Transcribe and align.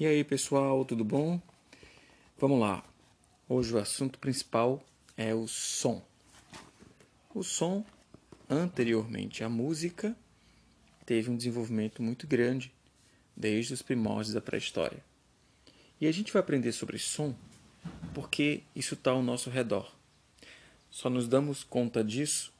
E 0.00 0.06
aí 0.06 0.22
pessoal, 0.22 0.84
tudo 0.84 1.04
bom? 1.04 1.40
Vamos 2.38 2.60
lá. 2.60 2.84
Hoje 3.48 3.74
o 3.74 3.78
assunto 3.78 4.16
principal 4.16 4.80
é 5.16 5.34
o 5.34 5.48
som. 5.48 6.00
O 7.34 7.42
som, 7.42 7.84
anteriormente 8.48 9.42
à 9.42 9.48
música, 9.48 10.16
teve 11.04 11.28
um 11.28 11.36
desenvolvimento 11.36 12.00
muito 12.00 12.28
grande 12.28 12.72
desde 13.36 13.74
os 13.74 13.82
primórdios 13.82 14.32
da 14.32 14.40
pré-história. 14.40 15.04
E 16.00 16.06
a 16.06 16.12
gente 16.12 16.32
vai 16.32 16.38
aprender 16.38 16.70
sobre 16.70 16.96
som 16.96 17.34
porque 18.14 18.62
isso 18.76 18.94
está 18.94 19.10
ao 19.10 19.20
nosso 19.20 19.50
redor. 19.50 19.92
Só 20.92 21.10
nos 21.10 21.26
damos 21.26 21.64
conta 21.64 22.04
disso 22.04 22.54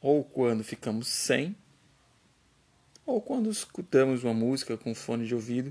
ou 0.00 0.24
quando 0.24 0.64
ficamos 0.64 1.08
sem, 1.08 1.54
ou 3.04 3.20
quando 3.20 3.50
escutamos 3.50 4.24
uma 4.24 4.32
música 4.32 4.78
com 4.78 4.94
fone 4.94 5.26
de 5.26 5.34
ouvido 5.34 5.70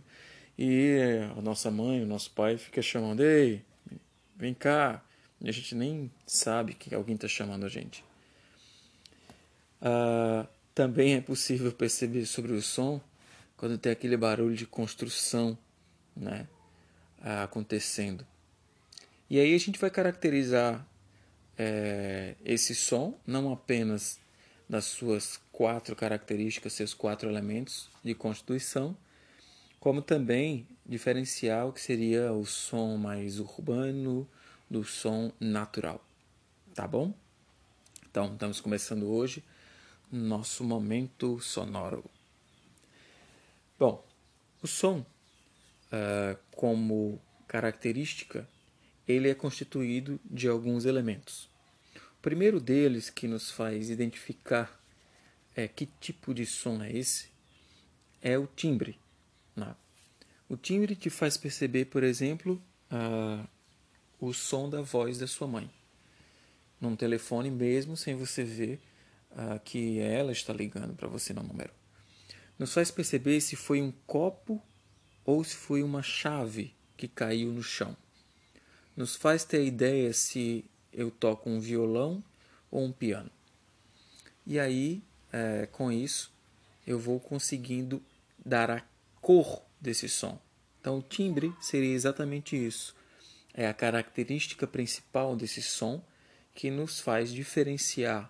e 0.57 0.97
a 1.38 1.41
nossa 1.41 1.71
mãe, 1.71 2.04
o 2.04 2.05
nosso 2.05 2.32
pai 2.32 2.57
fica 2.57 2.82
chamando, 2.82 3.23
ei, 3.23 3.64
vem 4.36 4.54
cá, 4.54 5.04
e 5.41 5.50
a 5.50 5.51
gente 5.51 5.75
nem 5.75 6.11
sabe 6.25 6.73
que 6.73 6.93
alguém 6.93 7.15
está 7.15 7.28
chamando 7.28 7.65
a 7.65 7.69
gente. 7.69 8.04
Ah, 9.81 10.47
também 10.73 11.15
é 11.15 11.21
possível 11.21 11.71
perceber 11.71 12.25
sobre 12.25 12.54
o 12.54 12.61
som 12.61 13.01
quando 13.57 13.78
tem 13.78 13.92
aquele 13.92 14.18
barulho 14.18 14.55
de 14.55 14.65
construção 14.65 15.57
né, 16.15 16.47
acontecendo. 17.21 18.25
E 19.29 19.39
aí 19.39 19.54
a 19.54 19.57
gente 19.57 19.79
vai 19.79 19.89
caracterizar 19.89 20.86
é, 21.57 22.36
esse 22.43 22.73
som 22.73 23.17
não 23.25 23.51
apenas 23.51 24.20
das 24.70 24.86
suas 24.86 25.39
quatro 25.51 25.95
características, 25.95 26.73
seus 26.73 26.93
quatro 26.93 27.29
elementos 27.29 27.89
de 28.04 28.15
constituição, 28.15 28.95
como 29.83 30.01
também 30.01 30.65
diferenciar 30.86 31.68
o 31.68 31.73
que 31.73 31.82
seria 31.82 32.31
o 32.31 32.45
som 32.45 32.95
mais 32.95 33.38
urbano 33.38 34.26
do 34.70 34.81
som 34.81 35.30
natural. 35.42 36.02
Tá 36.73 36.88
bom? 36.88 37.14
Então, 38.09 38.31
estamos 38.31 38.61
começando 38.61 39.11
hoje 39.11 39.44
nosso 40.09 40.64
momento 40.64 41.38
sonoro. 41.42 42.06
Bom, 43.78 44.02
o 44.61 44.67
som, 44.67 45.00
uh, 45.00 46.39
como 46.52 47.22
característica, 47.45 48.48
ele 49.06 49.30
é 49.30 49.36
constituído 49.36 50.17
de 50.23 50.48
alguns 50.48 50.86
elementos. 50.86 51.50
O 51.98 52.22
primeiro 52.22 52.61
deles 52.61 53.09
que 53.09 53.28
nos 53.28 53.52
faz 53.52 53.89
identificar 53.89 54.81
é, 55.54 55.67
que 55.67 55.86
tipo 55.86 56.34
de 56.34 56.45
som 56.45 56.81
é 56.81 56.89
esse 56.89 57.28
é 58.22 58.38
o 58.38 58.48
timbre. 58.48 59.03
O 60.54 60.56
timbre 60.56 60.96
te 60.96 61.09
faz 61.09 61.36
perceber, 61.36 61.86
por 61.86 62.04
exemplo, 62.04 62.62
uh, 62.92 63.48
o 64.20 64.32
som 64.34 64.70
da 64.70 64.84
voz 64.84 65.18
da 65.18 65.26
sua 65.26 65.48
mãe. 65.48 65.68
Num 66.80 66.95
telefone 66.95 67.50
mesmo, 67.50 67.98
sem 67.98 68.16
você 68.16 68.44
ver 68.44 68.80
uh, 69.32 69.60
que 69.64 69.98
ela 70.00 70.32
está 70.32 70.54
ligando 70.54 70.94
para 70.94 71.08
você 71.08 71.34
no 71.34 71.42
número. 71.42 71.73
Nos 72.60 72.72
faz 72.72 72.92
perceber 72.92 73.42
se 73.42 73.56
foi 73.56 73.82
um 73.82 73.92
copo 74.06 74.62
ou 75.26 75.44
se 75.44 75.56
foi 75.56 75.82
uma 75.82 76.04
chave 76.04 76.76
que 76.95 77.08
caiu 77.08 77.52
no 77.52 77.64
chão. 77.64 77.98
Nos 78.95 79.16
faz 79.16 79.44
ter 79.44 79.66
ideia 79.66 80.14
se 80.14 80.66
eu 80.94 81.10
toco 81.10 81.50
um 81.50 81.60
violão 81.60 82.23
ou 82.70 82.86
um 82.86 82.92
piano. 82.92 83.32
E 84.45 84.60
aí, 84.60 85.02
é, 85.32 85.66
com 85.72 85.92
isso, 85.92 86.32
eu 86.86 87.00
vou 87.00 87.20
conseguindo 87.20 88.04
dar 88.45 88.70
a 88.70 88.92
cor 89.24 89.66
desse 89.80 90.10
som. 90.10 90.38
Então, 90.82 91.00
o 91.00 91.02
timbre 91.02 91.56
seria 91.62 91.94
exatamente 91.94 92.58
isso. 92.58 92.94
É 93.54 93.66
a 93.66 93.74
característica 93.74 94.68
principal 94.68 95.34
desse 95.34 95.62
som 95.62 96.04
que 96.54 96.70
nos 96.70 97.00
faz 97.00 97.32
diferenciar 97.32 98.30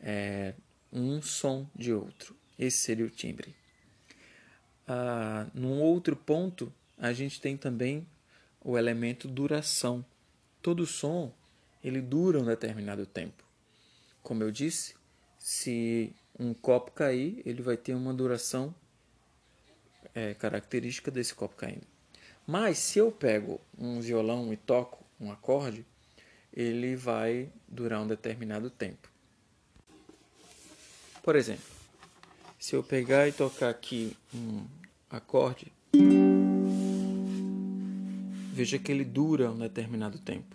é, 0.00 0.54
um 0.92 1.22
som 1.22 1.70
de 1.74 1.92
outro. 1.92 2.36
Esse 2.58 2.78
seria 2.78 3.06
o 3.06 3.10
timbre. 3.10 3.54
Ah, 4.88 5.46
num 5.54 5.80
outro 5.80 6.16
ponto, 6.16 6.72
a 6.98 7.12
gente 7.12 7.40
tem 7.40 7.56
também 7.56 8.04
o 8.60 8.76
elemento 8.76 9.28
duração. 9.28 10.04
Todo 10.60 10.84
som 10.84 11.32
ele 11.82 12.00
dura 12.00 12.40
um 12.40 12.44
determinado 12.44 13.06
tempo. 13.06 13.44
Como 14.20 14.42
eu 14.42 14.50
disse, 14.50 14.96
se 15.38 16.12
um 16.36 16.52
copo 16.52 16.90
cair, 16.90 17.40
ele 17.46 17.62
vai 17.62 17.76
ter 17.76 17.94
uma 17.94 18.12
duração 18.12 18.74
é, 20.14 20.34
característica 20.34 21.10
desse 21.10 21.34
copo 21.34 21.56
caindo. 21.56 21.86
Mas 22.46 22.78
se 22.78 22.98
eu 22.98 23.10
pego 23.10 23.60
um 23.78 24.00
violão 24.00 24.52
e 24.52 24.56
toco 24.56 25.04
um 25.20 25.30
acorde, 25.30 25.84
ele 26.52 26.94
vai 26.94 27.48
durar 27.66 28.00
um 28.00 28.06
determinado 28.06 28.70
tempo. 28.70 29.08
Por 31.22 31.36
exemplo, 31.36 31.64
se 32.58 32.76
eu 32.76 32.82
pegar 32.82 33.28
e 33.28 33.32
tocar 33.32 33.70
aqui 33.70 34.16
um 34.34 34.64
acorde, 35.10 35.72
veja 38.52 38.78
que 38.78 38.92
ele 38.92 39.04
dura 39.04 39.50
um 39.50 39.58
determinado 39.58 40.18
tempo. 40.18 40.54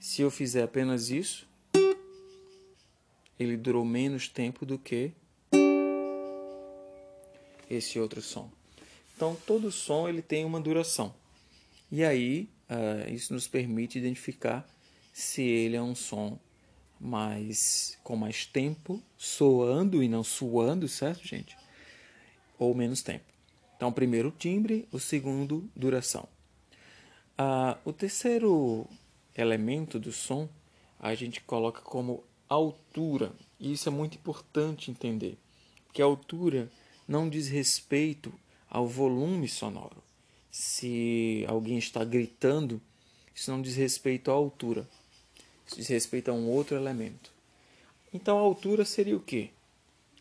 Se 0.00 0.22
eu 0.22 0.30
fizer 0.30 0.62
apenas 0.62 1.10
isso, 1.10 1.46
ele 3.38 3.56
durou 3.56 3.84
menos 3.84 4.28
tempo 4.28 4.64
do 4.64 4.78
que 4.78 5.12
esse 7.74 7.98
outro 7.98 8.20
som. 8.20 8.50
Então, 9.14 9.36
todo 9.46 9.70
som 9.70 10.08
ele 10.08 10.22
tem 10.22 10.44
uma 10.44 10.60
duração. 10.60 11.14
E 11.90 12.04
aí, 12.04 12.48
uh, 12.68 13.12
isso 13.12 13.32
nos 13.32 13.46
permite 13.46 13.98
identificar 13.98 14.68
se 15.12 15.42
ele 15.42 15.76
é 15.76 15.82
um 15.82 15.94
som 15.94 16.38
mais 16.98 17.98
com 18.02 18.16
mais 18.16 18.46
tempo, 18.46 19.02
soando 19.18 20.02
e 20.02 20.08
não 20.08 20.22
suando, 20.22 20.88
certo, 20.88 21.26
gente? 21.26 21.56
Ou 22.58 22.74
menos 22.74 23.02
tempo. 23.02 23.24
Então, 23.76 23.92
primeiro 23.92 24.30
timbre, 24.30 24.86
o 24.92 24.98
segundo 24.98 25.68
duração. 25.74 26.28
Uh, 27.32 27.76
o 27.84 27.92
terceiro 27.92 28.86
elemento 29.36 29.98
do 29.98 30.12
som 30.12 30.48
a 31.00 31.14
gente 31.14 31.40
coloca 31.40 31.80
como 31.80 32.22
altura. 32.48 33.32
E 33.58 33.72
isso 33.72 33.88
é 33.88 33.92
muito 33.92 34.16
importante 34.16 34.90
entender, 34.90 35.36
que 35.92 36.00
a 36.00 36.04
altura 36.04 36.70
não 37.12 37.28
diz 37.28 37.46
respeito 37.46 38.32
ao 38.70 38.88
volume 38.88 39.46
sonoro. 39.46 40.02
Se 40.50 41.44
alguém 41.46 41.76
está 41.76 42.02
gritando, 42.02 42.80
isso 43.34 43.50
não 43.50 43.60
diz 43.60 43.76
respeito 43.76 44.30
à 44.30 44.34
altura. 44.34 44.88
Isso 45.66 45.76
diz 45.76 45.88
respeito 45.88 46.30
a 46.30 46.34
um 46.34 46.48
outro 46.48 46.74
elemento. 46.74 47.30
Então 48.14 48.38
a 48.38 48.40
altura 48.40 48.86
seria 48.86 49.14
o 49.14 49.20
quê? 49.20 49.50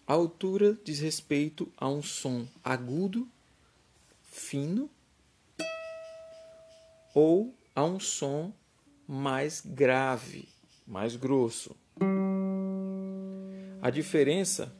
A 0.06 0.13
altura 0.13 0.78
diz 0.84 1.00
respeito 1.00 1.72
a 1.78 1.88
um 1.88 2.03
som 2.03 2.46
agudo, 2.62 3.25
fino, 4.30 4.90
ou 7.16 7.56
a 7.74 7.85
um 7.85 8.01
som 8.01 8.51
mais 9.07 9.62
grave, 9.66 10.46
mais 10.85 11.16
grosso. 11.16 11.74
A 13.81 13.90
diferença 13.90 14.75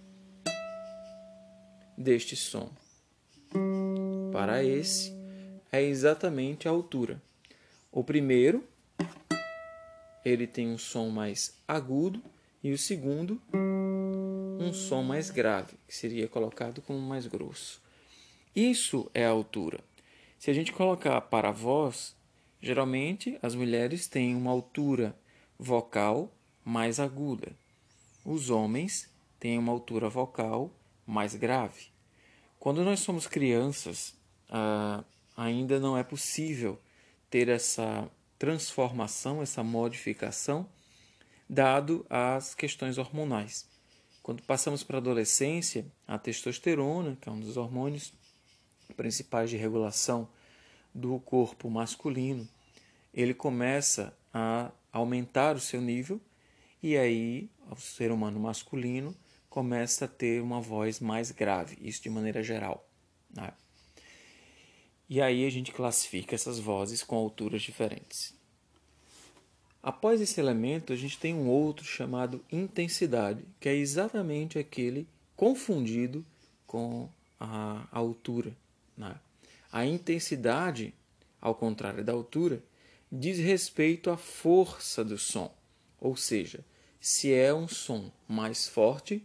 deste 1.98 2.36
som 2.36 2.72
para 4.32 4.64
esse 4.64 5.14
é 5.72 5.84
exatamente 5.84 6.68
a 6.68 6.72
altura. 6.72 7.22
O 7.92 8.04
primeiro 8.04 8.64
ele 10.24 10.48
tem 10.48 10.70
um 10.70 10.78
som 10.78 11.10
mais 11.10 11.58
agudo 11.68 12.24
e 12.64 12.72
o 12.72 12.78
segundo 12.78 13.42
um 13.54 14.72
som 14.74 15.04
mais 15.04 15.30
grave, 15.30 15.74
que 15.88 15.96
seria 15.96 16.28
colocado 16.28 16.82
como 16.82 17.00
mais 17.00 17.28
grosso. 17.28 17.82
Isso 18.56 19.10
é 19.14 19.26
a 19.26 19.30
altura. 19.30 19.80
Se 20.40 20.50
a 20.50 20.54
gente 20.54 20.72
colocar 20.72 21.20
para 21.22 21.50
a 21.50 21.54
voz, 21.54 22.16
geralmente 22.62 23.38
as 23.42 23.54
mulheres 23.54 24.08
têm 24.08 24.36
uma 24.36 24.52
altura 24.52 25.16
vocal 25.58 26.32
mais 26.64 27.00
aguda. 27.00 27.52
Os 28.24 28.50
homens 28.50 29.10
têm 29.40 29.58
uma 29.58 29.72
altura 29.72 30.10
vocal 30.10 30.72
mais 31.12 31.36
grave. 31.36 31.88
Quando 32.60 32.84
nós 32.84 33.02
somos 33.02 33.28
crianças, 33.28 34.16
ah, 34.50 35.04
ainda 35.36 35.80
não 35.80 35.98
é 35.98 36.04
possível 36.04 36.80
ter 37.30 37.50
essa 37.50 38.10
transformação, 38.38 39.42
essa 39.42 39.64
modificação, 39.64 40.68
dado 41.50 42.06
as 42.10 42.56
questões 42.56 42.98
hormonais. 42.98 43.68
Quando 44.24 44.42
passamos 44.44 44.84
para 44.84 44.98
a 44.98 45.00
adolescência, 45.00 45.86
a 46.08 46.18
testosterona, 46.18 47.18
que 47.20 47.28
é 47.28 47.32
um 47.32 47.40
dos 47.40 47.58
hormônios 47.58 48.14
principais 48.96 49.50
de 49.50 49.58
regulação 49.58 50.30
do 50.94 51.20
corpo 51.20 51.70
masculino, 51.70 52.48
ele 53.14 53.34
começa 53.34 54.16
a 54.34 54.72
aumentar 54.92 55.56
o 55.56 55.60
seu 55.60 55.82
nível 55.82 56.22
e 56.82 56.98
aí 56.98 57.50
o 57.70 57.76
ser 57.76 58.12
humano 58.12 58.40
masculino 58.40 59.16
começa 59.52 60.06
a 60.06 60.08
ter 60.08 60.42
uma 60.42 60.62
voz 60.62 61.02
mais 61.02 61.30
grave, 61.30 61.78
isso 61.82 62.02
de 62.02 62.10
maneira 62.10 62.42
geral. 62.42 62.90
Né? 63.30 63.52
E 65.10 65.22
aí 65.22 65.46
a 65.46 65.50
gente 65.50 65.74
classifica 65.74 66.34
essas 66.34 66.58
vozes 66.58 67.04
com 67.04 67.18
alturas 67.18 67.62
diferentes. 67.62 68.34
Após 69.84 70.22
esse 70.22 70.40
elemento, 70.40 70.94
a 70.94 70.96
gente 70.96 71.20
tem 71.20 71.34
um 71.36 71.50
outro 71.50 71.84
chamado 71.84 72.42
intensidade, 72.50 73.44
que 73.60 73.68
é 73.68 73.76
exatamente 73.76 74.58
aquele 74.58 75.06
confundido 75.36 76.26
com 76.66 77.10
a 77.38 77.86
altura. 77.92 78.56
Né? 78.96 79.14
A 79.70 79.86
intensidade, 79.86 80.94
ao 81.42 81.54
contrário 81.54 82.06
da 82.06 82.14
altura, 82.14 82.64
diz 83.12 83.38
respeito 83.38 84.10
à 84.10 84.16
força 84.16 85.04
do 85.04 85.18
som, 85.18 85.54
ou 86.00 86.16
seja, 86.16 86.64
se 87.02 87.34
é 87.34 87.54
um 87.54 87.68
som 87.68 88.10
mais 88.30 88.66
forte 88.70 89.22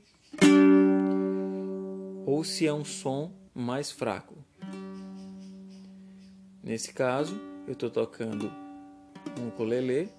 ou 2.27 2.45
se 2.45 2.67
é 2.67 2.73
um 2.73 2.85
som 2.85 3.33
mais 3.55 3.91
fraco. 3.91 4.35
Nesse 6.63 6.93
caso, 6.93 7.41
eu 7.67 7.73
estou 7.73 7.89
tocando 7.89 8.51
um 9.41 9.49
ukulele 9.49 10.11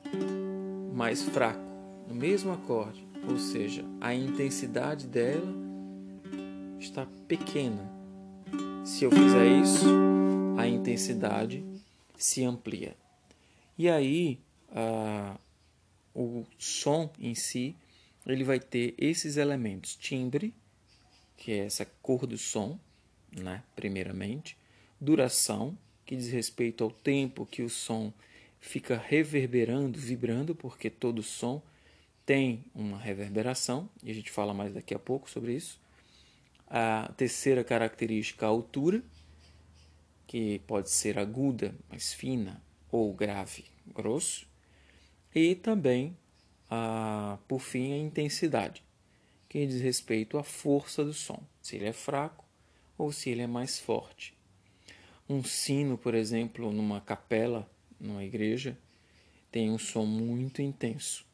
mais 0.94 1.22
fraco, 1.22 1.62
no 2.08 2.16
mesmo 2.16 2.52
acorde, 2.52 3.06
ou 3.30 3.38
seja, 3.38 3.86
a 4.00 4.14
intensidade 4.16 5.08
dela 5.08 5.54
está 6.80 7.06
pequena. 7.28 7.92
Se 8.86 9.04
eu 9.04 9.12
fizer 9.12 9.46
isso, 9.62 9.86
a 10.58 10.68
intensidade 10.68 11.64
se 12.16 12.44
amplia. 12.44 12.96
E 13.78 13.90
aí, 13.90 14.40
a, 14.72 15.38
o 16.16 16.46
som 16.58 17.12
em 17.20 17.36
si, 17.36 17.76
ele 18.34 18.44
vai 18.44 18.60
ter 18.60 18.94
esses 18.98 19.38
elementos: 19.38 19.96
timbre, 19.96 20.54
que 21.36 21.52
é 21.52 21.66
essa 21.66 21.86
cor 22.02 22.26
do 22.26 22.38
som, 22.38 22.80
né, 23.32 23.64
primeiramente, 23.76 24.58
duração, 25.00 25.78
que 26.06 26.16
diz 26.16 26.30
respeito 26.30 26.84
ao 26.84 26.92
tempo 26.92 27.46
que 27.46 27.62
o 27.62 27.70
som 27.70 28.14
fica 28.60 28.98
reverberando, 28.98 30.00
vibrando, 30.00 30.56
porque 30.56 30.90
todo 30.90 31.22
som 31.22 31.62
tem 32.26 32.66
uma 32.76 32.98
reverberação, 32.98 33.90
e 34.04 34.12
a 34.12 34.14
gente 34.14 34.30
fala 34.30 34.54
mais 34.54 34.74
daqui 34.74 34.94
a 34.94 35.00
pouco 35.00 35.30
sobre 35.30 35.54
isso. 35.54 35.80
A 36.68 37.14
terceira 37.16 37.64
característica, 37.64 38.46
a 38.46 38.50
altura, 38.50 39.02
que 40.26 40.60
pode 40.68 40.90
ser 40.90 41.18
aguda, 41.18 41.74
mais 41.90 42.14
fina, 42.14 42.62
ou 42.92 43.14
grave, 43.14 43.66
grosso. 43.96 44.46
E 45.34 45.56
também, 45.56 46.18
a, 46.70 47.38
por 47.48 47.60
fim, 47.60 47.94
a 47.94 47.98
intensidade, 47.98 48.84
que 49.48 49.66
diz 49.66 49.82
respeito 49.82 50.38
à 50.38 50.44
força 50.44 51.04
do 51.04 51.14
som, 51.14 51.42
se 51.62 51.76
ele 51.76 51.86
é 51.86 51.94
fraco 51.94 52.46
ou 52.98 53.12
se 53.12 53.30
ele 53.30 53.42
é 53.42 53.48
mais 53.48 53.80
forte. 53.80 54.34
Um 55.30 55.44
sino, 55.44 55.98
por 55.98 56.16
exemplo, 56.16 56.72
numa 56.72 57.02
capela, 57.02 57.70
numa 58.00 58.24
igreja, 58.24 58.78
tem 59.52 59.70
um 59.70 59.78
som 59.78 60.06
muito 60.06 60.62
intenso 60.62 61.26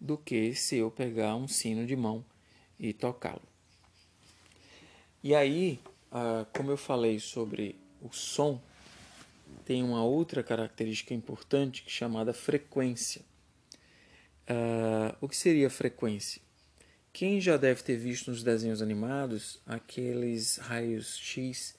do 0.00 0.16
que 0.16 0.54
se 0.54 0.76
eu 0.76 0.90
pegar 0.90 1.36
um 1.36 1.48
sino 1.48 1.86
de 1.86 1.96
mão 1.96 2.24
e 2.78 2.92
tocá-lo. 2.92 3.42
E 5.22 5.34
aí, 5.34 5.80
como 6.52 6.70
eu 6.70 6.76
falei 6.76 7.18
sobre 7.18 7.76
o 8.00 8.12
som, 8.12 8.60
tem 9.64 9.82
uma 9.82 10.04
outra 10.04 10.42
característica 10.42 11.14
importante 11.14 11.84
chamada 11.88 12.32
frequência. 12.32 13.22
Uh, 14.48 15.16
o 15.20 15.28
que 15.28 15.36
seria 15.36 15.68
frequência? 15.68 16.40
Quem 17.12 17.40
já 17.40 17.56
deve 17.56 17.82
ter 17.82 17.96
visto 17.96 18.30
nos 18.30 18.42
desenhos 18.42 18.82
animados 18.82 19.60
aqueles 19.66 20.58
raios 20.58 21.16
X 21.16 21.74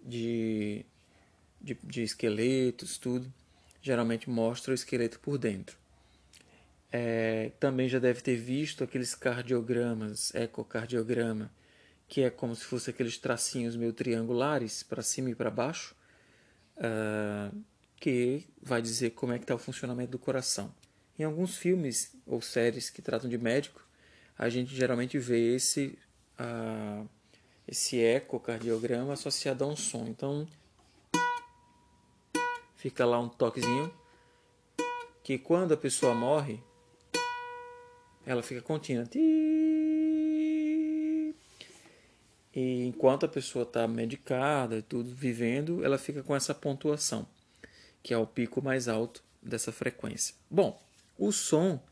de, 0.00 0.86
de, 1.60 1.76
de 1.82 2.02
esqueletos, 2.02 2.96
tudo, 2.96 3.32
geralmente 3.82 4.30
mostra 4.30 4.70
o 4.70 4.74
esqueleto 4.74 5.18
por 5.20 5.36
dentro. 5.36 5.76
É, 6.90 7.50
também 7.60 7.88
já 7.88 7.98
deve 7.98 8.22
ter 8.22 8.36
visto 8.36 8.82
aqueles 8.82 9.14
cardiogramas, 9.14 10.34
ecocardiograma, 10.34 11.50
que 12.06 12.22
é 12.22 12.30
como 12.30 12.54
se 12.54 12.64
fosse 12.64 12.88
aqueles 12.88 13.18
tracinhos 13.18 13.76
meio 13.76 13.92
triangulares 13.92 14.82
para 14.82 15.02
cima 15.02 15.30
e 15.30 15.34
para 15.34 15.50
baixo, 15.50 15.94
uh, 16.76 17.54
que 17.96 18.46
vai 18.62 18.80
dizer 18.80 19.10
como 19.10 19.32
é 19.32 19.38
que 19.38 19.44
está 19.44 19.54
o 19.54 19.58
funcionamento 19.58 20.12
do 20.12 20.18
coração. 20.18 20.72
Em 21.18 21.24
alguns 21.24 21.56
filmes 21.56 22.14
ou 22.26 22.40
séries 22.40 22.90
que 22.90 23.02
tratam 23.02 23.28
de 23.28 23.36
médico, 23.36 23.84
a 24.36 24.48
gente 24.48 24.74
geralmente 24.74 25.18
vê 25.18 25.56
esse 25.56 25.98
uh, 26.38 27.08
esse 27.66 27.98
ecocardiograma 27.98 29.12
associado 29.12 29.64
a 29.64 29.66
um 29.66 29.76
som. 29.76 30.06
Então, 30.06 30.48
fica 32.76 33.04
lá 33.04 33.18
um 33.18 33.28
toquezinho 33.28 33.92
que 35.22 35.36
quando 35.38 35.74
a 35.74 35.76
pessoa 35.76 36.14
morre, 36.14 36.62
ela 38.24 38.42
fica 38.42 38.62
contínua. 38.62 39.04
E 42.54 42.84
enquanto 42.86 43.26
a 43.26 43.28
pessoa 43.28 43.64
está 43.64 43.86
medicada, 43.86 44.80
tudo 44.80 45.14
vivendo, 45.14 45.84
ela 45.84 45.98
fica 45.98 46.22
com 46.22 46.34
essa 46.34 46.54
pontuação, 46.54 47.28
que 48.02 48.14
é 48.14 48.18
o 48.18 48.26
pico 48.26 48.62
mais 48.62 48.88
alto 48.88 49.22
dessa 49.42 49.70
frequência. 49.70 50.34
Bom, 50.50 50.80
o 51.18 51.32
som 51.32 51.82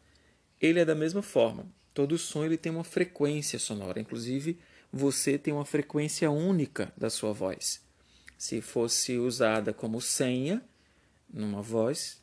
ele 0.60 0.80
é 0.80 0.84
da 0.84 0.94
mesma 0.94 1.22
forma. 1.22 1.66
Todo 1.92 2.16
som 2.16 2.44
ele 2.44 2.56
tem 2.56 2.70
uma 2.72 2.84
frequência 2.84 3.58
sonora. 3.58 4.00
Inclusive, 4.00 4.58
você 4.92 5.36
tem 5.36 5.52
uma 5.52 5.64
frequência 5.64 6.30
única 6.30 6.92
da 6.96 7.10
sua 7.10 7.32
voz. 7.32 7.82
Se 8.38 8.60
fosse 8.60 9.18
usada 9.18 9.72
como 9.72 10.00
senha 10.00 10.62
numa 11.28 11.60
voz, 11.60 12.22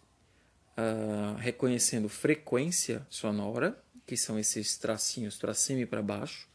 uh, 0.77 1.35
reconhecendo 1.38 2.07
frequência 2.07 3.05
sonora, 3.09 3.77
que 4.05 4.15
são 4.17 4.38
esses 4.39 4.77
tracinhos 4.77 5.38
para 5.38 5.53
cima 5.53 5.81
e 5.81 5.85
para 5.85 6.01
baixo, 6.01 6.47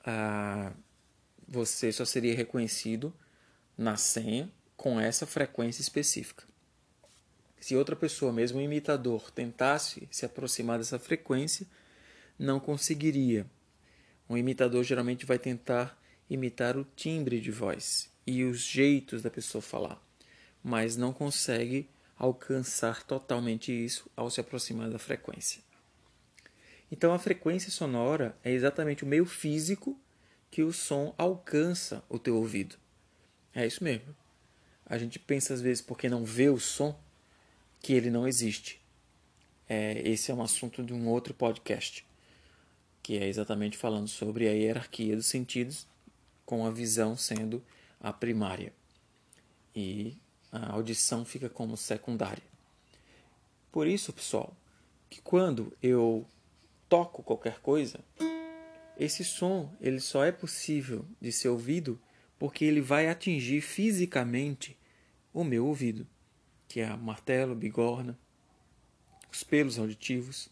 uh, 0.00 0.74
você 1.46 1.92
só 1.92 2.04
seria 2.04 2.34
reconhecido 2.34 3.12
na 3.76 3.96
senha 3.96 4.50
com 4.76 5.00
essa 5.00 5.26
frequência 5.26 5.82
específica. 5.82 6.49
Se 7.60 7.76
outra 7.76 7.94
pessoa, 7.94 8.32
mesmo 8.32 8.58
um 8.58 8.62
imitador, 8.62 9.30
tentasse 9.30 10.08
se 10.10 10.24
aproximar 10.24 10.78
dessa 10.78 10.98
frequência, 10.98 11.66
não 12.38 12.58
conseguiria 12.58 13.46
um 14.30 14.36
imitador 14.36 14.84
geralmente 14.84 15.26
vai 15.26 15.40
tentar 15.40 16.00
imitar 16.30 16.76
o 16.76 16.86
timbre 16.94 17.40
de 17.40 17.50
voz 17.50 18.08
e 18.24 18.44
os 18.44 18.60
jeitos 18.60 19.22
da 19.22 19.28
pessoa 19.28 19.60
falar, 19.60 20.00
mas 20.62 20.96
não 20.96 21.12
consegue 21.12 21.90
alcançar 22.16 23.02
totalmente 23.02 23.72
isso 23.72 24.08
ao 24.14 24.30
se 24.30 24.40
aproximar 24.40 24.88
da 24.88 25.00
frequência. 25.00 25.60
Então 26.92 27.12
a 27.12 27.18
frequência 27.18 27.72
sonora 27.72 28.38
é 28.44 28.52
exatamente 28.52 29.02
o 29.02 29.06
meio 29.06 29.26
físico 29.26 30.00
que 30.48 30.62
o 30.62 30.72
som 30.72 31.12
alcança 31.18 32.04
o 32.08 32.16
teu 32.16 32.36
ouvido. 32.36 32.76
É 33.52 33.66
isso 33.66 33.82
mesmo. 33.82 34.14
A 34.86 34.96
gente 34.96 35.18
pensa 35.18 35.54
às 35.54 35.60
vezes 35.60 35.82
porque 35.82 36.08
não 36.08 36.24
vê 36.24 36.48
o 36.48 36.60
som 36.60 36.96
que 37.80 37.92
ele 37.92 38.10
não 38.10 38.26
existe. 38.26 38.80
É, 39.68 40.00
esse 40.08 40.30
é 40.30 40.34
um 40.34 40.42
assunto 40.42 40.82
de 40.82 40.92
um 40.92 41.08
outro 41.08 41.32
podcast 41.34 42.04
que 43.02 43.16
é 43.16 43.26
exatamente 43.26 43.76
falando 43.76 44.08
sobre 44.08 44.46
a 44.46 44.52
hierarquia 44.52 45.16
dos 45.16 45.26
sentidos, 45.26 45.86
com 46.44 46.66
a 46.66 46.70
visão 46.70 47.16
sendo 47.16 47.64
a 48.00 48.12
primária 48.12 48.72
e 49.74 50.16
a 50.52 50.72
audição 50.72 51.24
fica 51.24 51.48
como 51.48 51.76
secundária. 51.76 52.42
Por 53.70 53.86
isso, 53.86 54.12
pessoal, 54.12 54.56
que 55.08 55.20
quando 55.20 55.76
eu 55.82 56.26
toco 56.88 57.22
qualquer 57.22 57.60
coisa, 57.60 58.00
esse 58.98 59.24
som 59.24 59.72
ele 59.80 60.00
só 60.00 60.24
é 60.24 60.32
possível 60.32 61.04
de 61.20 61.30
ser 61.30 61.48
ouvido 61.48 62.00
porque 62.38 62.64
ele 62.64 62.80
vai 62.80 63.08
atingir 63.08 63.60
fisicamente 63.60 64.76
o 65.32 65.44
meu 65.44 65.66
ouvido, 65.66 66.06
que 66.70 66.78
é 66.78 66.96
martelo, 66.96 67.56
bigorna, 67.56 68.16
os 69.30 69.42
pelos 69.42 69.76
auditivos, 69.76 70.48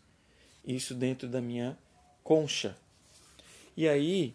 isso 0.66 0.92
dentro 0.92 1.28
da 1.28 1.40
minha 1.40 1.78
concha. 2.24 2.76
E 3.76 3.88
aí, 3.88 4.34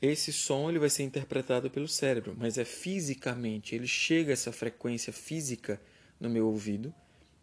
esse 0.00 0.32
som 0.32 0.70
ele 0.70 0.78
vai 0.78 0.88
ser 0.88 1.02
interpretado 1.02 1.68
pelo 1.68 1.88
cérebro, 1.88 2.36
mas 2.38 2.58
é 2.58 2.64
fisicamente, 2.64 3.74
ele 3.74 3.88
chega 3.88 4.32
essa 4.32 4.52
frequência 4.52 5.12
física 5.12 5.80
no 6.20 6.30
meu 6.30 6.46
ouvido 6.46 6.94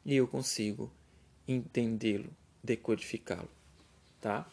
e 0.06 0.16
eu 0.16 0.30
consigo 0.30 0.90
entendê-lo, 1.46 2.30
decodificá-lo, 2.64 3.52
tá? 4.22 4.50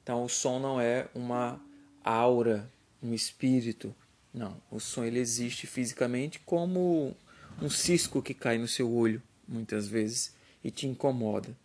Então, 0.00 0.22
o 0.22 0.28
som 0.28 0.60
não 0.60 0.80
é 0.80 1.08
uma 1.12 1.60
aura, 2.04 2.70
um 3.02 3.12
espírito, 3.12 3.92
não. 4.32 4.62
O 4.70 4.78
som 4.78 5.02
ele 5.02 5.18
existe 5.18 5.66
fisicamente 5.66 6.38
como 6.38 7.16
um 7.60 7.68
cisco 7.70 8.22
que 8.22 8.34
cai 8.34 8.58
no 8.58 8.68
seu 8.68 8.92
olho, 8.92 9.22
muitas 9.46 9.86
vezes, 9.86 10.34
e 10.62 10.70
te 10.70 10.86
incomoda. 10.86 11.56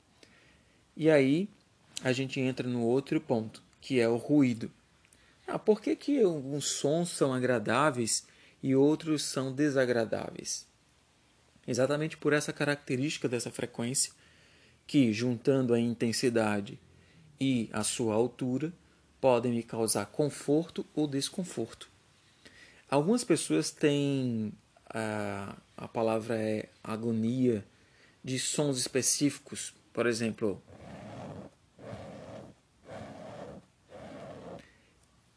E 0.96 1.10
aí, 1.10 1.50
a 2.04 2.12
gente 2.12 2.40
entra 2.40 2.68
no 2.68 2.82
outro 2.82 3.20
ponto, 3.20 3.62
que 3.82 4.00
é 4.00 4.08
o 4.08 4.18
ruído. 4.18 4.72
Ah, 5.48 5.60
por 5.60 5.82
que, 5.82 5.96
que 5.96 6.22
alguns 6.22 6.66
sons 6.66 7.10
são 7.10 7.34
agradáveis 7.34 8.26
e 8.66 8.76
outros 8.76 9.24
são 9.24 9.54
desagradáveis. 9.54 10.66
Exatamente 11.68 12.18
por 12.18 12.34
essa 12.34 12.52
característica 12.52 13.30
dessa 13.30 13.52
frequência, 13.52 14.12
que, 14.88 15.14
juntando 15.14 15.72
a 15.72 15.80
intensidade 15.80 16.80
e 17.40 17.70
a 17.72 17.84
sua 17.84 18.16
altura, 18.16 18.74
podem 19.22 19.52
me 19.52 19.62
causar 19.62 20.08
conforto 20.08 20.84
ou 20.96 21.08
desconforto. 21.08 21.88
Algumas 22.90 23.24
pessoas 23.24 23.70
têm 23.70 24.52
a, 24.98 25.58
a 25.76 25.88
palavra 25.90 26.42
é 26.42 26.70
agonia 26.82 27.66
de 28.24 28.40
sons 28.40 28.78
específicos, 28.78 29.76
por 29.92 30.08
exemplo, 30.08 30.64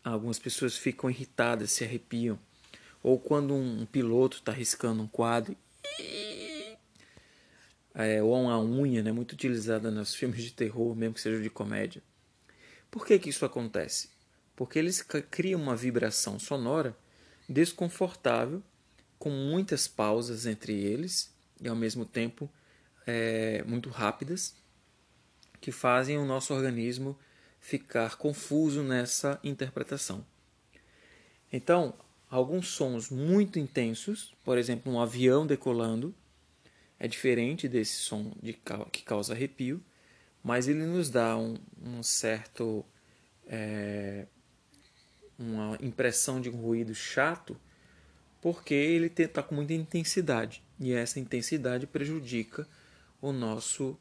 algumas 0.05 0.39
pessoas 0.39 0.77
ficam 0.77 1.11
irritadas, 1.11 1.73
se 1.73 1.83
arrepiam, 1.83 2.39
ou 3.03 3.19
quando 3.19 3.53
um 3.53 3.85
piloto 3.85 4.37
está 4.37 4.53
riscando 4.53 5.03
um 5.03 5.09
quadro, 5.09 5.57
é, 7.95 8.23
ou 8.23 8.41
uma 8.41 8.61
unha, 8.61 9.03
né, 9.03 9.11
muito 9.11 9.33
utilizada 9.33 9.91
nos 9.91 10.15
filmes 10.15 10.45
de 10.45 10.53
terror, 10.53 10.95
mesmo 10.95 11.17
que 11.17 11.21
seja 11.21 11.43
de 11.43 11.51
comédia. 11.51 12.01
Por 12.93 13.05
que, 13.05 13.19
que 13.19 13.29
isso 13.29 13.45
acontece? 13.45 14.11
Porque 14.55 14.79
eles 14.79 15.03
criam 15.03 15.61
uma 15.61 15.75
vibração 15.75 16.39
sonora 16.39 16.97
desconfortável, 17.49 18.63
com 19.19 19.31
muitas 19.31 19.89
pausas 19.89 20.47
entre 20.47 20.73
eles 20.73 21.35
e 21.61 21.69
ao 21.69 21.77
mesmo 21.77 22.05
tempo 22.05 22.49
é, 23.07 23.63
muito 23.65 23.89
rápidas, 23.89 24.55
que 25.61 25.73
fazem 25.73 26.19
o 26.19 26.25
nosso 26.25 26.55
organismo 26.55 27.19
ficar 27.59 28.17
confuso 28.17 28.83
nessa 28.83 29.41
interpretação. 29.43 30.25
Então, 31.53 31.95
alguns 32.31 32.69
sons 32.69 33.11
muito 33.11 33.59
intensos, 33.59 34.35
por 34.45 34.59
exemplo, 34.59 34.93
um 34.93 35.01
avião 35.01 35.47
decolando, 35.47 36.15
é 36.99 37.09
diferente 37.09 37.69
desse 37.69 37.97
som 37.97 38.33
de, 38.43 38.53
que 38.93 39.03
causa 39.03 39.33
arrepio, 39.33 39.83
mas 40.43 40.69
ele 40.69 40.85
nos 40.85 41.11
dá 41.11 41.37
um, 41.37 41.57
um 41.83 42.03
certo 42.03 42.85
é, 43.47 44.27
uma 45.39 45.79
impressão 45.81 46.41
de 46.41 46.51
um 46.51 46.57
ruído 46.57 46.95
chato 46.95 47.59
porque 48.41 48.75
ele 48.75 49.13
está 49.17 49.43
com 49.43 49.55
muita 49.55 49.75
intensidade 49.75 50.63
e 50.79 50.93
essa 50.93 51.19
intensidade 51.19 51.87
prejudica 51.87 52.67
o 53.21 53.33
nosso 53.33 53.99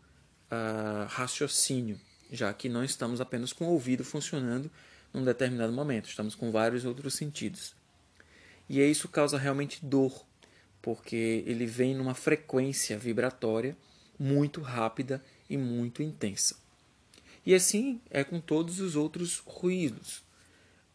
uh, 0.52 1.08
raciocínio, 1.08 2.00
já 2.32 2.54
que 2.54 2.70
não 2.70 2.84
estamos 2.84 3.20
apenas 3.20 3.52
com 3.52 3.66
o 3.66 3.72
ouvido 3.72 4.04
funcionando 4.04 4.70
num 5.14 5.24
determinado 5.24 5.74
momento, 5.74 6.10
estamos 6.10 6.36
com 6.36 6.52
vários 6.52 6.86
outros 6.86 7.16
sentidos. 7.16 7.76
E 8.70 8.82
isso 8.82 9.08
causa 9.08 9.38
realmente 9.38 9.84
dor, 9.84 10.26
porque 10.82 11.44
ele 11.48 11.66
vem 11.66 11.96
numa 11.96 12.14
frequência 12.14 12.98
vibratória 12.98 13.76
muito 14.20 14.62
rápida 14.62 15.24
e 15.50 15.58
muito 15.58 16.04
intensa. 16.04 16.56
E 17.46 17.56
assim 17.56 18.02
é 18.10 18.24
com 18.24 18.40
todos 18.40 18.80
os 18.80 18.96
outros 18.96 19.38
ruídos. 19.38 20.22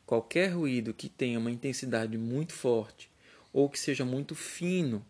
Qualquer 0.04 0.48
ruído 0.48 0.92
que 0.92 1.08
tenha 1.08 1.38
uma 1.38 1.50
intensidade 1.50 2.18
muito 2.18 2.52
forte 2.52 3.10
ou 3.52 3.68
que 3.68 3.78
seja 3.78 4.04
muito 4.04 4.34
fino, 4.34 5.04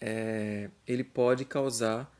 é, 0.00 0.70
ele 0.86 1.04
pode 1.04 1.44
causar 1.44 2.12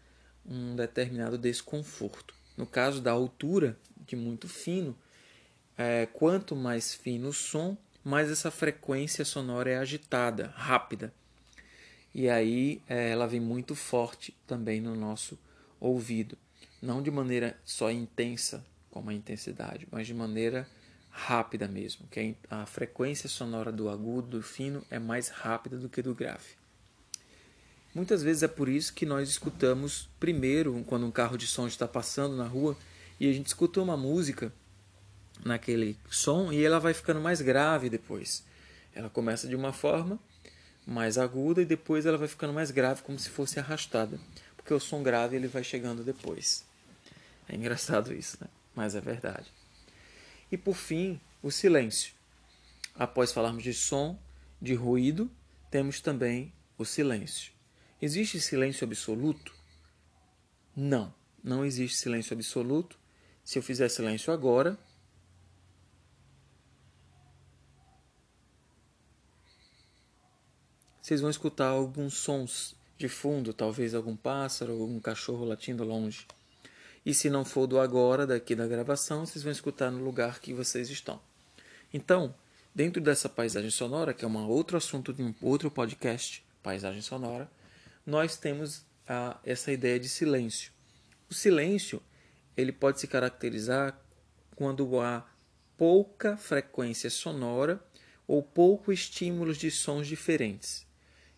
um 0.45 0.75
determinado 0.75 1.39
desconforto. 1.39 2.35
No 2.57 2.67
caso 2.67 3.01
da 3.01 3.11
altura, 3.11 3.79
de 4.07 4.17
muito 4.17 4.49
fino, 4.49 4.97
é, 5.77 6.07
quanto 6.07 6.57
mais 6.57 6.95
fino 6.95 7.29
o 7.29 7.33
som, 7.33 7.77
mais 8.05 8.31
essa 8.31 8.51
frequência 8.51 9.25
sonora 9.25 9.71
é 9.71 9.77
agitada, 9.77 10.53
rápida. 10.57 11.13
E 12.15 12.29
aí 12.29 12.83
é, 12.89 13.11
ela 13.11 13.27
vem 13.27 13.41
muito 13.41 13.75
forte 13.75 14.37
também 14.47 14.81
no 14.81 14.97
nosso 14.97 15.39
ouvido. 15.79 16.37
Não 16.83 17.03
de 17.03 17.11
maneira 17.11 17.59
só 17.65 17.91
intensa, 17.91 18.65
como 18.91 19.11
a 19.11 19.15
intensidade, 19.15 19.87
mas 19.91 20.07
de 20.07 20.15
maneira 20.15 20.67
rápida 21.11 21.67
mesmo, 21.67 22.07
que 22.09 22.37
a 22.49 22.65
frequência 22.65 23.29
sonora 23.29 23.73
do 23.73 23.89
agudo, 23.89 24.39
do 24.39 24.43
fino, 24.43 24.85
é 24.91 24.99
mais 24.99 25.29
rápida 25.29 25.77
do 25.77 25.89
que 25.89 26.01
do 26.01 26.15
grave. 26.15 26.61
Muitas 27.95 28.23
vezes 28.23 28.45
é 28.45 28.49
por 28.49 28.69
isso 28.69 28.95
que 28.95 29.05
nós 29.05 29.29
escutamos 29.29 30.09
primeiro, 30.21 30.85
quando 30.87 31.05
um 31.05 31.11
carro 31.11 31.37
de 31.37 31.47
som 31.47 31.67
está 31.67 31.89
passando 31.89 32.37
na 32.37 32.47
rua, 32.47 32.77
e 33.19 33.29
a 33.29 33.33
gente 33.33 33.49
escuta 33.49 33.83
uma 33.83 33.97
música 33.97 34.53
naquele 35.45 35.99
som 36.09 36.53
e 36.53 36.65
ela 36.65 36.79
vai 36.79 36.95
ficando 36.95 37.21
mais 37.21 37.41
grave 37.41 37.91
depois. 37.91 38.45
Ela 38.95 39.11
começa 39.11 39.49
de 39.49 39.57
uma 39.57 39.73
forma 39.73 40.19
mais 40.87 41.19
aguda 41.19 41.63
e 41.63 41.65
depois 41.65 42.07
ela 42.07 42.17
vai 42.17 42.29
ficando 42.29 42.53
mais 42.53 42.71
grave, 42.71 43.03
como 43.03 43.19
se 43.19 43.29
fosse 43.29 43.59
arrastada, 43.59 44.19
porque 44.57 44.73
o 44.73 44.81
som 44.81 45.03
grave 45.03 45.37
ele 45.37 45.49
vai 45.49 45.63
chegando 45.63 46.03
depois. 46.03 46.65
É 47.49 47.57
engraçado 47.57 48.13
isso, 48.13 48.39
né? 48.41 48.49
Mas 48.75 48.95
é 48.95 49.01
verdade. 49.01 49.53
E 50.51 50.57
por 50.57 50.75
fim, 50.75 51.21
o 51.43 51.51
silêncio. 51.51 52.15
Após 52.95 53.33
falarmos 53.33 53.63
de 53.63 53.73
som, 53.73 54.19
de 54.61 54.75
ruído, 54.75 55.31
temos 55.71 56.01
também 56.01 56.53
o 56.77 56.85
silêncio. 56.85 57.53
Existe 58.03 58.41
silêncio 58.41 58.85
absoluto? 58.85 59.55
Não, 60.75 61.15
não 61.43 61.65
existe 61.65 61.99
silêncio 61.99 62.35
absoluto. 62.35 62.99
Se 63.45 63.59
eu 63.59 63.63
fizer 63.63 63.89
silêncio 63.89 64.33
agora, 64.33 64.79
vocês 71.01 71.21
vão 71.21 71.31
escutar 71.31 71.69
alguns 71.69 72.15
sons 72.15 72.77
de 72.97 73.09
fundo, 73.09 73.53
talvez 73.53 73.95
algum 73.95 74.17
pássaro, 74.17 74.73
algum 74.73 75.01
cachorro 75.01 75.45
latindo 75.45 75.85
longe. 75.85 76.27
E 77.05 77.15
se 77.15 77.31
não 77.31 77.45
for 77.45 77.67
do 77.67 77.79
agora, 77.81 78.27
daqui 78.27 78.55
da 78.55 78.67
gravação, 78.67 79.25
vocês 79.25 79.43
vão 79.43 79.53
escutar 79.53 79.91
no 79.91 80.05
lugar 80.05 80.41
que 80.41 80.53
vocês 80.53 80.91
estão. 80.91 81.21
Então, 81.93 82.35
dentro 82.75 83.01
dessa 83.01 83.29
paisagem 83.29 83.71
sonora, 83.71 84.13
que 84.13 84.25
é 84.25 84.29
um 84.29 84.49
outro 84.49 84.77
assunto 84.77 85.13
de 85.13 85.23
um 85.23 85.35
outro 85.41 85.71
podcast, 85.71 86.45
paisagem 86.63 87.01
sonora, 87.01 87.51
nós 88.05 88.37
temos 88.37 88.85
a, 89.09 89.39
essa 89.45 89.73
ideia 89.73 89.99
de 89.99 90.09
silêncio. 90.09 90.73
O 91.31 91.35
silêncio 91.35 92.03
ele 92.57 92.73
pode 92.73 93.01
se 93.01 93.07
caracterizar 93.07 93.99
quando 94.55 95.01
há 95.01 95.27
pouca 95.77 96.37
frequência 96.37 97.09
sonora 97.09 97.83
ou 98.27 98.43
pouco 98.43 98.93
estímulos 98.93 99.57
de 99.57 99.71
sons 99.71 100.07
diferentes 100.07 100.90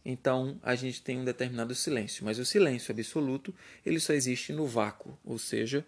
então 0.04 0.59
a 0.62 0.75
gente 0.75 1.02
tem 1.02 1.18
um 1.18 1.25
determinado 1.25 1.75
silêncio. 1.75 2.25
Mas 2.25 2.38
o 2.38 2.44
silêncio 2.44 2.92
absoluto 2.92 3.54
ele 3.85 4.00
só 4.00 4.12
existe 4.12 4.52
no 4.52 4.66
vácuo, 4.66 5.16
ou 5.25 5.38
seja, 5.38 5.85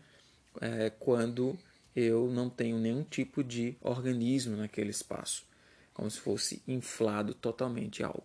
é, 0.61 0.91
quando 0.99 1.59
eu 1.95 2.31
não 2.31 2.49
tenho 2.49 2.79
nenhum 2.79 3.03
tipo 3.03 3.43
de 3.43 3.77
organismo 3.81 4.57
naquele 4.57 4.91
espaço, 4.91 5.45
como 5.93 6.11
se 6.11 6.19
fosse 6.19 6.63
inflado 6.67 7.35
totalmente 7.35 8.03
algo. 8.03 8.25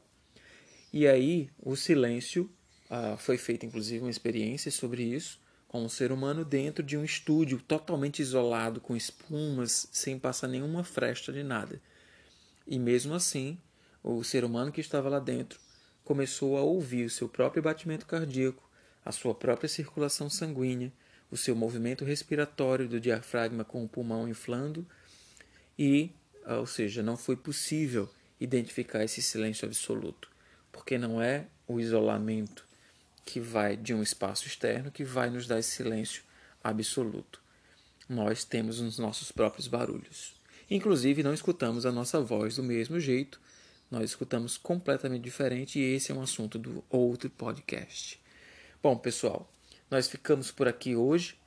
E 0.92 1.08
aí 1.08 1.50
o 1.60 1.76
silêncio 1.76 2.50
ah, 2.90 3.16
foi 3.18 3.38
feita 3.38 3.66
inclusive 3.66 4.04
uma 4.04 4.10
experiência 4.10 4.72
sobre 4.72 5.04
isso 5.04 5.40
com 5.68 5.84
um 5.84 5.90
ser 5.90 6.12
humano 6.12 6.44
dentro 6.44 6.84
de 6.84 6.98
um 6.98 7.06
estúdio 7.06 7.60
totalmente 7.60 8.24
isolado 8.24 8.82
com 8.82 8.96
espumas, 8.96 9.88
sem 9.92 10.18
passar 10.18 10.48
nenhuma 10.48 10.84
fresta 10.84 11.32
de 11.32 11.44
nada. 11.44 11.80
E 12.66 12.80
mesmo 12.80 13.14
assim, 13.14 13.56
o 14.04 14.24
ser 14.24 14.44
humano 14.44 14.72
que 14.72 14.82
estava 14.82 15.10
lá 15.10 15.20
dentro 15.20 15.60
começou 16.10 16.58
a 16.58 16.62
ouvir 16.62 17.06
o 17.06 17.10
seu 17.10 17.30
próprio 17.30 17.62
batimento 17.62 18.08
cardíaco, 18.08 18.68
a 19.06 19.12
sua 19.12 19.36
própria 19.36 19.70
circulação 19.70 20.28
sanguínea, 20.28 20.92
o 21.30 21.38
seu 21.38 21.56
movimento 21.56 22.04
respiratório 22.04 22.90
do 22.90 23.00
diafragma 23.00 23.64
com 23.64 23.84
o 23.84 23.88
pulmão 23.88 24.28
inflando 24.28 24.84
e, 25.78 26.10
ah, 26.44 26.56
ou 26.56 26.66
seja, 26.66 27.04
não 27.04 27.16
foi 27.16 27.36
possível 27.36 28.10
identificar 28.40 29.04
esse 29.04 29.22
silêncio 29.22 29.68
absoluto, 29.68 30.32
porque 30.72 30.98
não 30.98 31.22
é 31.22 31.46
o 31.68 31.80
isolamento 31.80 32.66
que 33.24 33.40
vai 33.40 33.78
de 33.78 33.94
um 33.94 34.02
espaço 34.02 34.48
externo 34.48 34.90
que 34.90 35.04
vai 35.04 35.30
nos 35.30 35.46
dar 35.46 35.60
esse 35.60 35.70
silêncio 35.70 36.24
absoluto. 36.64 37.40
Nós 38.10 38.44
temos 38.44 38.80
os 38.80 38.98
nossos 38.98 39.32
próprios 39.32 39.68
barulhos. 39.68 40.34
Inclusive, 40.72 41.22
não 41.22 41.36
escutamos 41.36 41.86
a 41.86 41.92
nossa 41.92 42.20
voz 42.20 42.56
do 42.56 42.64
mesmo 42.64 43.00
jeito 43.00 43.40
nós 43.90 44.12
escutamos 44.12 44.58
completamente 44.58 45.24
diferente 45.24 45.80
e 45.80 45.96
esse 45.96 46.12
é 46.12 46.16
um 46.16 46.22
assunto 46.22 46.60
do 46.60 46.84
outro 46.90 47.30
podcast. 47.30 48.22
Bom, 48.82 48.98
pessoal, 48.98 49.52
nós 49.90 50.08
ficamos 50.08 50.52
por 50.52 50.68
aqui 50.68 50.96
hoje. 50.96 51.38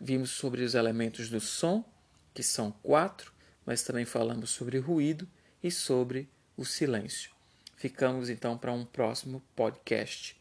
Vimos 0.00 0.30
sobre 0.30 0.62
os 0.62 0.74
elementos 0.74 1.28
do 1.28 1.40
som, 1.40 1.84
que 2.32 2.42
são 2.42 2.70
quatro, 2.70 3.32
mas 3.66 3.82
também 3.82 4.04
falamos 4.04 4.50
sobre 4.50 4.78
ruído 4.78 5.28
e 5.62 5.70
sobre 5.70 6.28
o 6.56 6.64
silêncio. 6.64 7.32
Ficamos 7.76 8.30
então 8.30 8.56
para 8.56 8.72
um 8.72 8.84
próximo 8.84 9.42
podcast. 9.56 10.40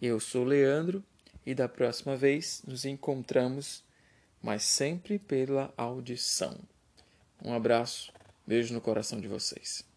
Eu 0.00 0.20
sou 0.20 0.44
Leandro 0.44 1.02
e 1.46 1.54
da 1.54 1.68
próxima 1.68 2.14
vez 2.14 2.62
nos 2.66 2.84
encontramos, 2.84 3.82
mas 4.42 4.64
sempre 4.64 5.18
pela 5.18 5.72
audição. 5.76 6.58
Um 7.42 7.54
abraço, 7.54 8.12
beijo 8.46 8.74
no 8.74 8.80
coração 8.80 9.20
de 9.20 9.28
vocês. 9.28 9.93